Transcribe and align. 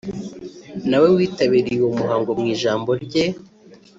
na 0.89 0.97
we 1.01 1.07
witabiriye 1.17 1.81
uwo 1.83 1.91
muhango 1.99 2.29
mu 2.39 2.45
ijambo 2.53 2.91
rye 3.05 3.25